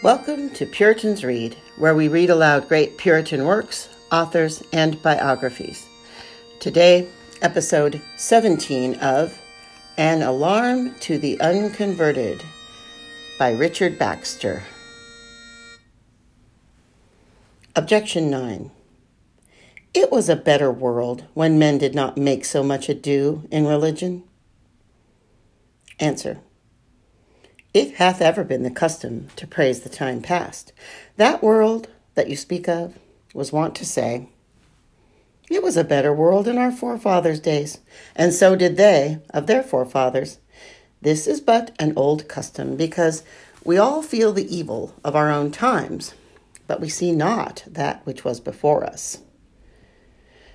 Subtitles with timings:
[0.00, 5.88] Welcome to Puritans Read, where we read aloud great Puritan works, authors, and biographies.
[6.60, 7.08] Today,
[7.42, 9.36] episode 17 of
[9.96, 12.44] An Alarm to the Unconverted
[13.40, 14.62] by Richard Baxter.
[17.74, 18.70] Objection 9.
[19.94, 24.22] It was a better world when men did not make so much ado in religion.
[25.98, 26.38] Answer.
[27.78, 30.72] It hath ever been the custom to praise the time past.
[31.16, 31.86] That world
[32.16, 32.98] that you speak of
[33.32, 34.30] was wont to say,
[35.48, 37.78] It was a better world in our forefathers' days,
[38.16, 40.38] and so did they of their forefathers.
[41.02, 43.22] This is but an old custom, because
[43.62, 46.14] we all feel the evil of our own times,
[46.66, 49.18] but we see not that which was before us.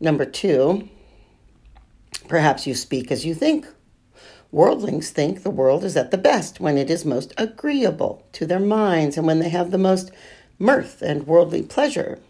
[0.00, 0.88] Number two,
[2.26, 3.68] perhaps you speak as you think.
[4.54, 8.60] Worldlings think the world is at the best when it is most agreeable to their
[8.60, 10.12] minds and when they have the most
[10.60, 12.20] mirth and worldly pleasure.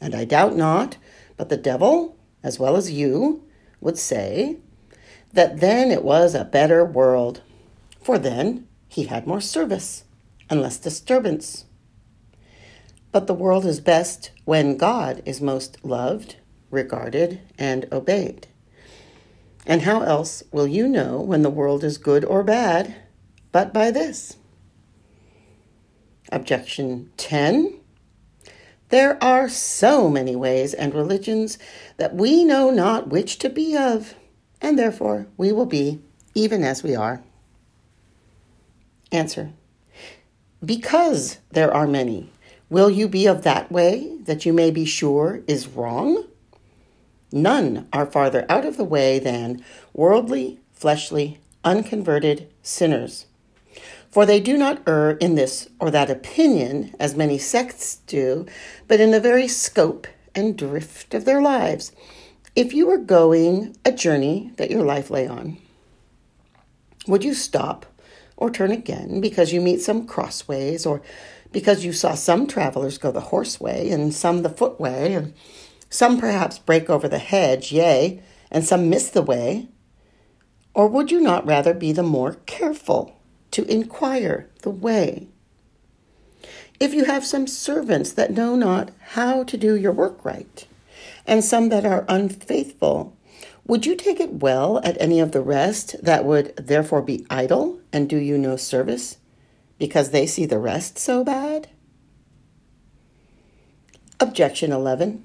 [0.00, 0.96] And I doubt not,
[1.36, 3.42] but the devil, as well as you,
[3.80, 4.58] would say
[5.32, 7.42] that then it was a better world,
[8.00, 10.04] for then he had more service
[10.48, 11.64] and less disturbance.
[13.10, 16.36] But the world is best when God is most loved
[16.70, 18.46] regarded, and obeyed.
[19.66, 22.94] And how else will you know when the world is good or bad
[23.52, 24.36] but by this?
[26.32, 27.80] Objection 10.
[28.88, 31.58] There are so many ways and religions
[31.96, 34.14] that we know not which to be of,
[34.60, 36.00] and therefore we will be
[36.34, 37.22] even as we are.
[39.12, 39.52] Answer.
[40.64, 42.30] Because there are many,
[42.68, 46.24] will you be of that way that you may be sure is wrong?
[47.32, 53.26] None are farther out of the way than worldly, fleshly, unconverted sinners.
[54.10, 58.46] For they do not err in this or that opinion, as many sects do,
[58.88, 61.92] but in the very scope and drift of their lives.
[62.56, 65.58] If you were going a journey that your life lay on,
[67.06, 67.86] would you stop
[68.36, 71.02] or turn again because you meet some crossways or
[71.52, 75.34] because you saw some travelers go the horse way and some the foot way and
[75.90, 79.68] some perhaps break over the hedge, yea, and some miss the way.
[80.72, 83.20] Or would you not rather be the more careful
[83.50, 85.28] to inquire the way?
[86.78, 90.66] If you have some servants that know not how to do your work right,
[91.26, 93.16] and some that are unfaithful,
[93.66, 97.80] would you take it well at any of the rest that would therefore be idle
[97.92, 99.18] and do you no service,
[99.78, 101.68] because they see the rest so bad?
[104.18, 105.24] Objection 11.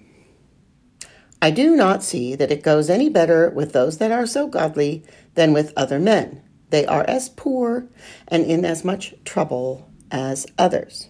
[1.45, 5.03] I do not see that it goes any better with those that are so godly
[5.35, 6.41] than with other men.
[6.71, 7.87] They are as poor
[8.27, 11.07] and in as much trouble as others.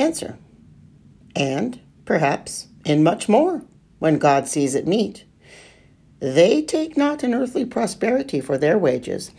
[0.00, 0.36] Answer.
[1.36, 3.62] And, perhaps, in much more,
[4.00, 5.24] when God sees it meet.
[6.18, 9.30] They take not an earthly prosperity for their wages.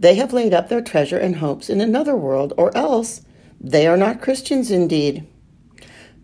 [0.00, 3.24] They have laid up their treasure and hopes in another world, or else
[3.60, 5.24] they are not Christians indeed.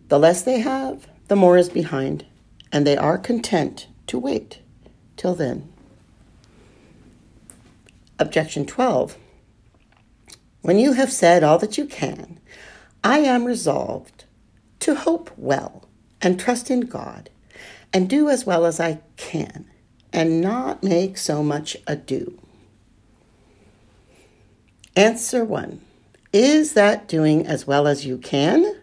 [0.08, 2.24] The less they have, the more is behind,
[2.72, 4.60] and they are content to wait
[5.16, 5.72] till then.
[8.18, 9.16] Objection 12.
[10.62, 12.40] When you have said all that you can,
[13.04, 14.24] I am resolved
[14.80, 15.88] to hope well
[16.20, 17.30] and trust in God
[17.92, 19.66] and do as well as I can
[20.12, 22.40] and not make so much ado.
[24.94, 25.80] Answer 1.
[26.32, 28.80] Is that doing as well as you can?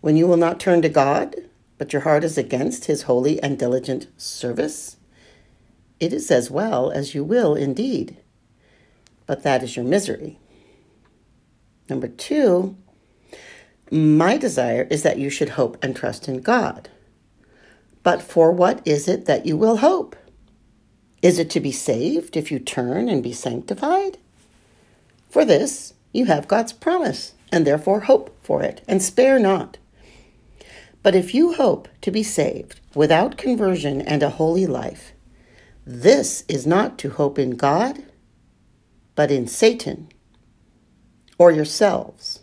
[0.00, 1.34] When you will not turn to God,
[1.76, 4.96] but your heart is against his holy and diligent service,
[6.00, 8.16] it is as well as you will indeed,
[9.26, 10.38] but that is your misery.
[11.88, 12.76] Number two,
[13.90, 16.88] my desire is that you should hope and trust in God.
[18.02, 20.14] But for what is it that you will hope?
[21.20, 24.18] Is it to be saved if you turn and be sanctified?
[25.28, 29.78] For this you have God's promise, and therefore hope for it, and spare not.
[31.02, 35.12] But if you hope to be saved without conversion and a holy life,
[35.86, 38.02] this is not to hope in God,
[39.14, 40.08] but in Satan
[41.38, 42.40] or yourselves.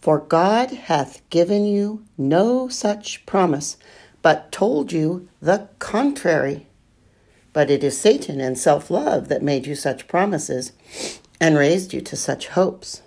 [0.00, 3.76] For God hath given you no such promise,
[4.20, 6.66] but told you the contrary.
[7.52, 10.72] But it is Satan and self love that made you such promises
[11.40, 13.02] and raised you to such hopes.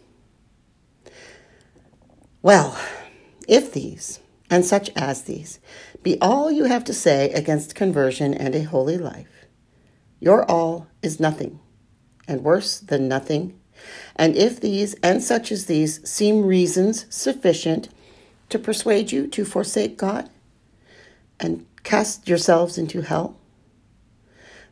[2.41, 2.77] Well,
[3.47, 4.19] if these,
[4.49, 5.59] and such as these,
[6.03, 9.45] be all you have to say against conversion and a holy life,
[10.19, 11.59] your all is nothing,
[12.27, 13.59] and worse than nothing.
[14.15, 17.89] And if these and such as these seem reasons sufficient
[18.49, 20.29] to persuade you to forsake God
[21.39, 23.37] and cast yourselves into hell,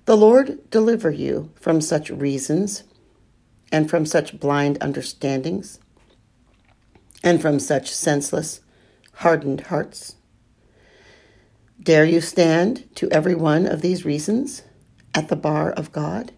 [0.05, 2.83] the Lord deliver you from such reasons
[3.71, 5.79] and from such blind understandings
[7.23, 8.59] and from such senseless,
[9.13, 10.15] hardened hearts.
[11.81, 14.63] Dare you stand to every one of these reasons
[15.15, 16.31] at the bar of God?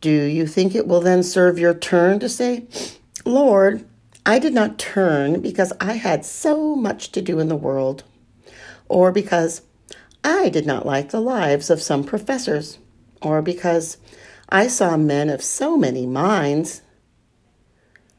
[0.00, 2.66] Do you think it will then serve your turn to say,
[3.24, 3.86] Lord,
[4.26, 8.04] I did not turn because I had so much to do in the world,
[8.88, 9.62] or because
[10.22, 12.78] I did not like the lives of some professors,
[13.22, 13.98] or because
[14.48, 16.82] I saw men of so many minds.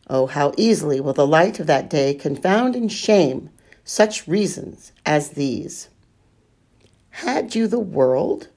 [0.07, 3.49] Oh, how easily will the light of that day confound and shame
[3.83, 5.89] such reasons as these.
[7.09, 8.49] Had you the world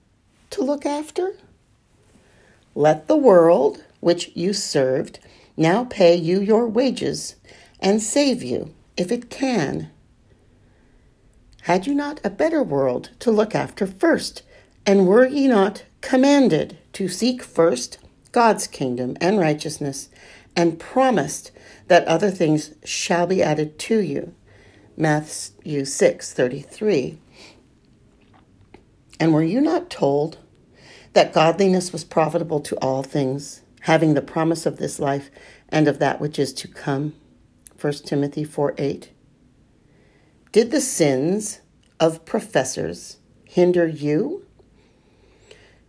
[0.51, 1.35] to look after?
[2.75, 5.19] Let the world which you served
[5.57, 7.37] now pay you your wages
[7.81, 9.91] and save you if it can.
[11.63, 14.43] Had you not a better world to look after first,
[14.87, 17.99] and were ye not commanded to seek first
[18.33, 20.09] God's kingdom and righteousness,
[20.55, 21.51] and promised
[21.87, 24.35] that other things shall be added to you?
[24.97, 27.19] Matthew 6:33.
[29.21, 30.39] And were you not told
[31.13, 35.31] that godliness was profitable to all things, having the promise of this life
[35.69, 37.15] and of that which is to come?
[37.81, 39.11] 1 Timothy 4 8.
[40.51, 41.61] Did the sins
[42.01, 44.45] of professors hinder you?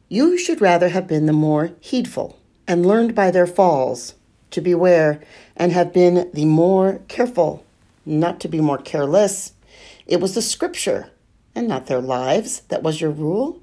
[0.09, 4.15] You should rather have been the more heedful and learned by their falls
[4.50, 5.21] to beware
[5.56, 7.63] and have been the more careful,
[8.07, 9.53] not to be more careless.
[10.07, 11.11] It was the scripture
[11.53, 13.61] and not their lives that was your rule?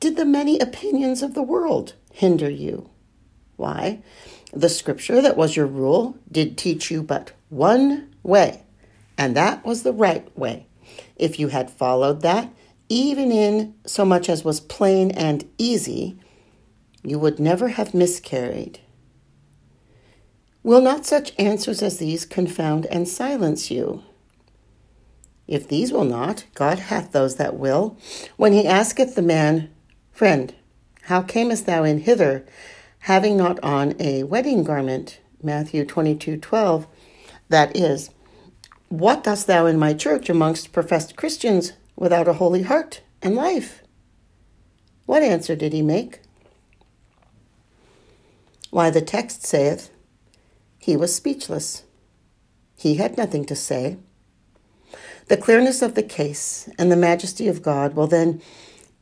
[0.00, 2.88] Did the many opinions of the world hinder you?
[3.56, 3.98] Why,
[4.52, 8.62] the scripture that was your rule did teach you but one way,
[9.18, 10.66] and that was the right way.
[11.16, 12.50] If you had followed that,
[12.88, 16.18] even in so much as was plain and easy,
[17.02, 18.80] you would never have miscarried.
[20.62, 24.02] Will not such answers as these confound and silence you?
[25.46, 27.96] If these will not, God hath those that will.
[28.36, 29.70] When he asketh the man,
[30.12, 30.54] Friend,
[31.02, 32.44] how camest thou in hither,
[33.00, 35.20] having not on a wedding garment?
[35.42, 36.86] Matthew twenty-two twelve.
[37.48, 38.10] That is,
[38.88, 43.82] What dost thou in my church amongst professed Christians without a holy heart and life?
[45.04, 46.20] What answer did he make?
[48.70, 49.90] Why, the text saith,
[50.78, 51.82] He was speechless.
[52.76, 53.96] He had nothing to say.
[55.26, 58.40] The clearness of the case and the majesty of God will then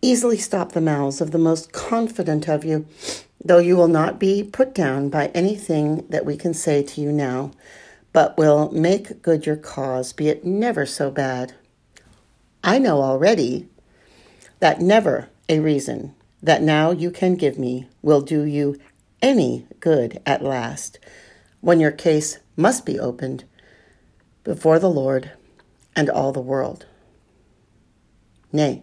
[0.01, 2.87] easily stop the mouths of the most confident of you,
[3.45, 7.13] though you will not be put down by anything that we can say to you
[7.13, 7.51] now,
[8.13, 11.55] but will make good your cause, be it never so bad.
[12.67, 13.69] I know already
[14.59, 18.77] that never a reason that now you can give me will do you
[19.23, 20.99] any good at last,
[21.61, 23.45] when your case must be opened
[24.43, 25.31] before the Lord
[25.95, 26.87] and all the world.
[28.53, 28.83] Nay,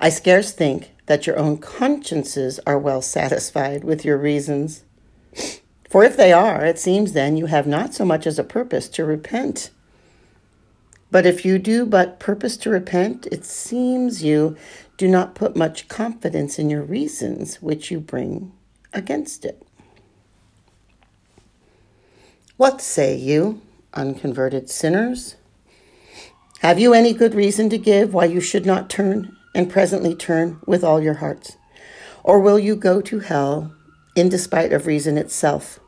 [0.00, 4.82] I scarce think that your own consciences are well satisfied with your reasons.
[5.88, 8.88] For if they are, it seems then you have not so much as a purpose
[8.90, 9.70] to repent.
[11.10, 14.56] But if you do but purpose to repent, it seems you
[14.96, 18.52] do not put much confidence in your reasons which you bring
[18.92, 19.62] against it.
[22.56, 23.62] What say you,
[23.94, 25.36] unconverted sinners?
[26.60, 30.60] Have you any good reason to give why you should not turn and presently turn
[30.66, 31.56] with all your hearts?
[32.22, 33.74] Or will you go to hell
[34.14, 35.79] in despite of reason itself?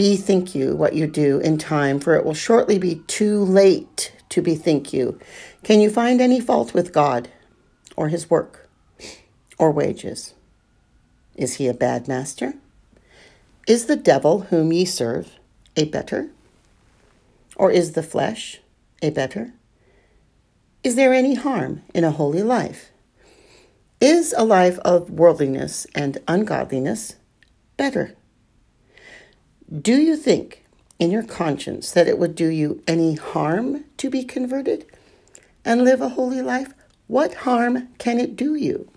[0.00, 4.40] Bethink you what you do in time, for it will shortly be too late to
[4.40, 5.20] bethink you.
[5.62, 7.28] Can you find any fault with God,
[7.96, 8.66] or his work,
[9.58, 10.32] or wages?
[11.34, 12.54] Is he a bad master?
[13.68, 15.38] Is the devil whom ye serve
[15.76, 16.30] a better?
[17.54, 18.62] Or is the flesh
[19.02, 19.52] a better?
[20.82, 22.90] Is there any harm in a holy life?
[24.00, 27.16] Is a life of worldliness and ungodliness
[27.76, 28.16] better?
[29.70, 30.64] Do you think
[30.98, 34.84] in your conscience that it would do you any harm to be converted
[35.64, 36.74] and live a holy life?
[37.06, 38.90] What harm can it do you?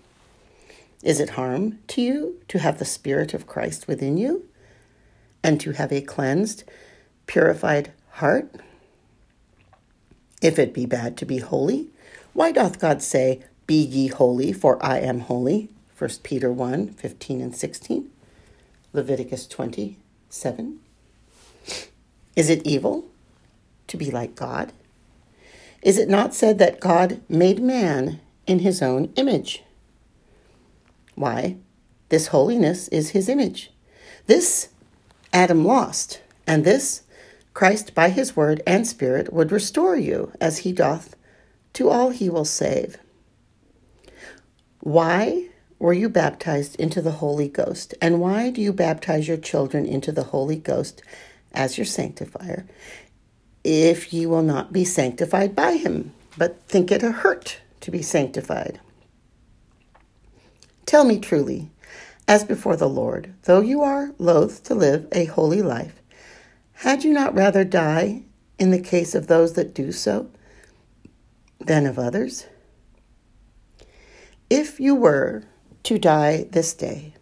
[1.04, 4.48] Is it harm to you to have the Spirit of Christ within you
[5.44, 6.64] and to have a cleansed,
[7.28, 8.52] purified heart?
[10.42, 11.90] If it be bad to be holy,
[12.32, 15.68] why doth God say, Be ye holy, for I am holy?
[15.96, 18.10] 1 Peter 1 15 and 16.
[18.92, 19.46] Leviticus
[20.34, 20.80] 27.
[22.34, 23.04] Is it evil
[23.86, 24.72] to be like God?
[25.80, 29.62] Is it not said that God made man in his own image?
[31.14, 31.56] Why,
[32.08, 33.70] this holiness is his image.
[34.26, 34.70] This
[35.32, 37.02] Adam lost, and this
[37.52, 41.14] Christ by his word and spirit would restore you as he doth
[41.74, 42.96] to all he will save.
[44.80, 45.50] Why
[45.84, 47.92] were you baptized into the Holy Ghost?
[48.00, 51.02] And why do you baptize your children into the Holy Ghost
[51.52, 52.64] as your sanctifier
[53.62, 58.00] if ye will not be sanctified by him, but think it a hurt to be
[58.00, 58.80] sanctified?
[60.86, 61.68] Tell me truly,
[62.26, 66.00] as before the Lord, though you are loath to live a holy life,
[66.76, 68.22] had you not rather die
[68.58, 70.30] in the case of those that do so
[71.58, 72.46] than of others?
[74.48, 75.44] If you were
[75.84, 77.14] to die this day,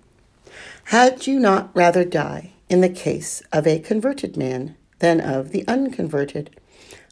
[0.84, 5.66] had you not rather die in the case of a converted man than of the
[5.68, 6.58] unconverted,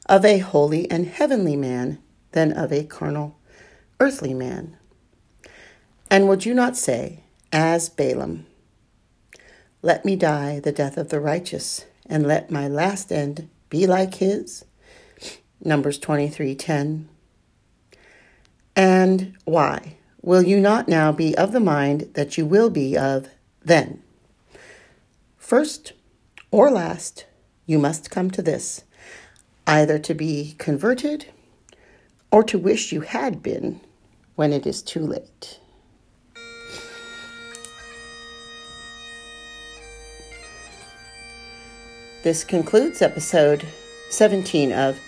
[0.07, 1.99] of a holy and heavenly man
[2.33, 3.37] than of a carnal,
[3.99, 4.76] earthly man?
[6.11, 8.47] And would you not say, as Balaam,
[9.83, 14.16] Let me die the death of the righteous, and let my last end be like
[14.16, 14.64] his?
[15.62, 17.07] Numbers 23:10.
[18.76, 23.29] And why will you not now be of the mind that you will be of
[23.62, 24.03] then?
[25.37, 25.93] First
[26.50, 27.27] or last,
[27.67, 28.85] you must come to this
[29.67, 31.27] either to be converted
[32.33, 33.81] or to wish you had been
[34.35, 35.61] when it is too late.
[42.23, 43.67] This concludes episode
[44.11, 44.99] 17 of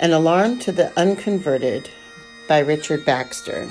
[0.00, 1.88] An Alarm to the Unconverted
[2.46, 3.68] by Richard Baxter.